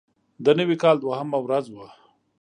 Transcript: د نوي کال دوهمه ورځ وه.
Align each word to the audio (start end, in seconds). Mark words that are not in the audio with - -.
د 0.45 0.47
نوي 0.59 0.77
کال 0.83 0.95
دوهمه 1.03 1.37
ورځ 1.45 1.65
وه. 1.75 1.87